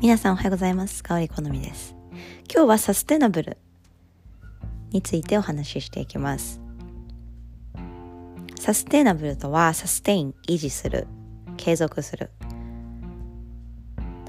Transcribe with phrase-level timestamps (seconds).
[0.00, 1.02] 皆さんおはようございます。
[1.02, 1.96] 香り好みです。
[2.54, 3.58] 今日はサステナブル
[4.92, 6.60] についてお話ししていきます。
[8.60, 11.08] サステナブルとは、サステイン、維持する、
[11.56, 12.30] 継続する。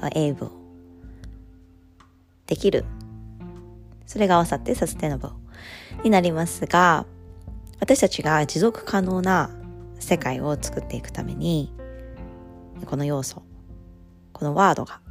[0.00, 0.48] able
[2.46, 2.86] できる。
[4.06, 5.34] それが合わさってサステナブル
[6.02, 7.04] になりますが、
[7.78, 9.50] 私たちが持続可能な
[9.98, 11.74] 世界を作っていくために、
[12.86, 13.42] この要素、
[14.32, 15.02] このワードが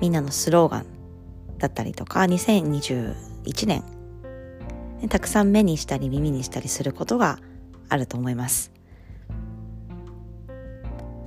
[0.00, 0.86] みんなのスローガン
[1.58, 3.84] だったりとか2021年
[5.08, 7.38] たくさん目にしたり耳にしたりすることが
[7.88, 8.72] あると思います。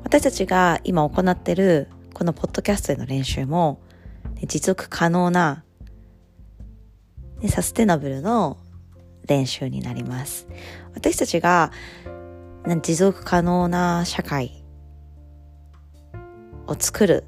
[0.03, 3.81] 私たちが今行っているこのポッドキャストでの練習も
[4.45, 5.63] 持続可能な
[7.49, 8.57] サステナブルの
[9.27, 10.47] 練習になります。
[10.93, 11.71] 私たちが
[12.65, 14.63] 持続可能な社会
[16.65, 17.25] を作る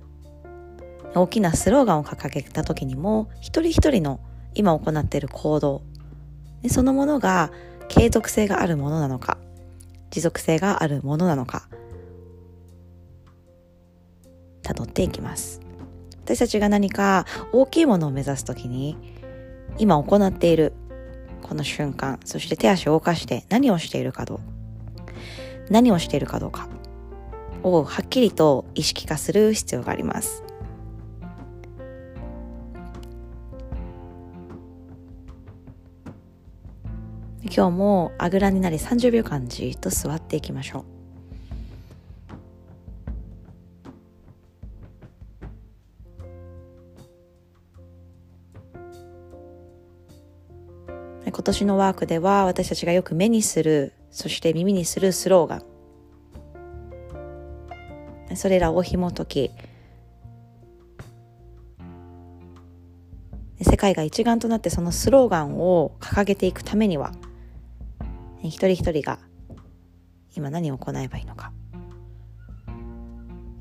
[1.15, 4.19] 大きなスローガンを掲げた時にも一人一人の
[4.53, 5.81] 今行っている行動
[6.67, 7.51] そのものが
[7.87, 9.37] 継続性があるものなのか
[10.11, 11.67] 持続性があるものなのか
[14.63, 15.61] 辿っていきます。
[16.29, 18.95] 私たちが何か大きいものを目指す時に
[19.79, 20.73] 今行っている
[21.41, 24.39] この瞬間そして手足を動かして何をしているかどう
[25.71, 26.69] 何をしているかどうか
[27.63, 30.43] をはっきりと意識化する必要があります。
[37.41, 40.85] 今日もあぐらになり30秒間じっと座っていきましょう。
[51.31, 55.63] 今年のワークでは私たちがよく目にするそして耳にするスローガン。
[58.35, 59.51] それらを紐解き
[63.61, 67.11] 世界が一丸となってそのスローガンを掲げていくためには
[68.47, 69.19] 一人一人が
[70.35, 71.51] 今何を行えばいいのか。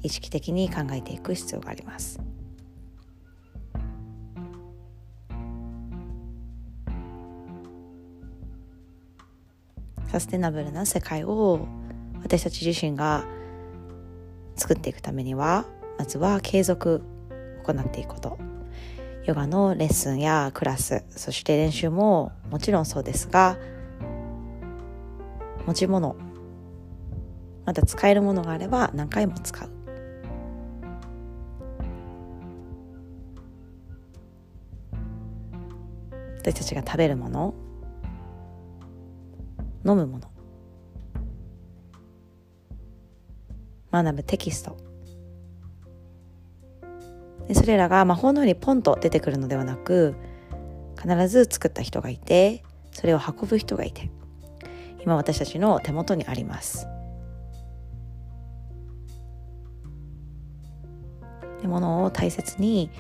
[0.03, 2.21] 意識的に考えていく必要があります。
[10.11, 11.67] サステナブルな世界を
[12.22, 13.25] 私たち自身が
[14.56, 15.67] 作っていくためには
[15.99, 17.03] まずは継続
[17.65, 18.38] 行っていくこと。
[19.25, 23.59] ヨガのレッスンやクラスそして練習ももちろんそうですが
[25.69, 26.17] 持ち物。
[27.67, 29.71] まだ使えるものがあれば何回も使う。
[36.39, 37.55] 私たちが食べるもの。
[39.84, 40.31] 飲むもの。
[43.93, 44.79] 学ぶテキスト。
[47.47, 50.15] でそれらが魔法のようにポンと出てくるのではなく
[50.99, 54.11] 必ず作った人がいてそれを運ぶ人がいて。
[55.08, 56.86] 今私たちの手元にあります。
[61.64, 62.91] ものを大切に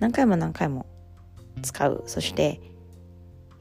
[0.00, 0.86] 何回も何回も
[1.62, 2.02] 使う。
[2.06, 2.60] そして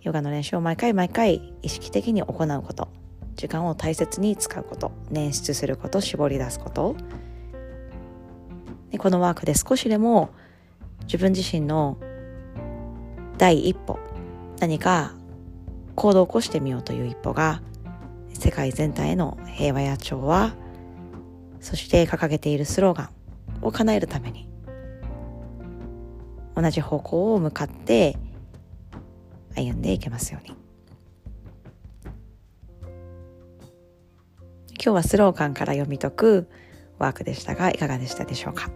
[0.02, 2.88] ヨガの練習を毎回毎回意識的に行うこと。
[3.36, 4.92] 時間を大切に使うこと。
[5.12, 6.02] 捻出すること。
[6.02, 6.96] 絞り出すこと。
[8.90, 10.32] でこのワークで少しでも
[11.04, 12.00] 自分自身の
[13.38, 14.00] 第一歩。
[14.60, 15.14] 何か
[15.96, 17.62] 行動を起こしてみようという一歩が
[18.34, 20.54] 世界全体への平和や調和
[21.60, 23.10] そして掲げているスローガン
[23.62, 24.50] を叶えるために
[26.56, 28.18] 同じ方向を向かって
[29.56, 30.56] 歩んでいけますように。
[34.84, 36.50] 今日はスローガンから読み解く
[37.00, 38.70] ワークでしたがいかがでしたでしょうか？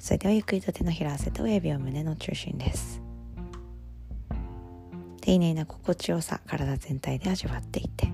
[0.00, 3.02] それではゆっくりと手のひら合わせて親指を胸の中心です。
[5.20, 8.10] 丁寧な心地よさ体全体で味わっていって。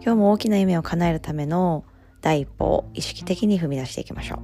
[0.00, 1.84] 今日も大きな夢を叶えるための
[2.20, 4.38] 第一歩を意識的に踏み出していきましょう。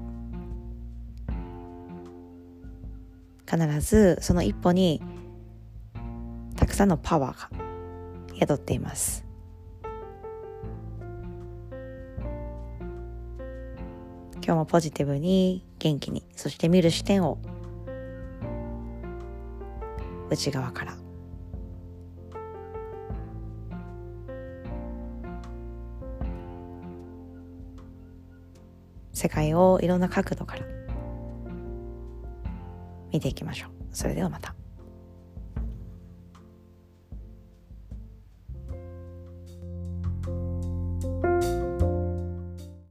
[3.48, 5.00] 必ずその一歩に
[6.56, 7.50] たくさんのパワーが
[8.36, 9.29] 宿っています。
[14.50, 17.38] 今日もポジティブに元気にそして見る視点を
[20.28, 20.96] 内側から。
[29.12, 30.64] 世界をいろんな角度から
[33.12, 33.70] 見ていきましょう。
[33.92, 34.56] それではまた。